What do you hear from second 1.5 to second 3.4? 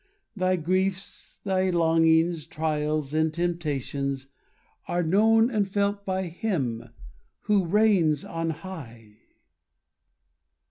longings, trials, and